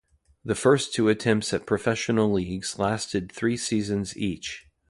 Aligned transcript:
The 0.43 0.55
first 0.55 0.95
two 0.95 1.09
attempts 1.09 1.53
at 1.53 1.67
professional 1.67 2.33
leagues 2.33 2.79
lasted 2.79 3.31
three 3.31 3.55
seasons 3.55 4.17
each. 4.17 4.65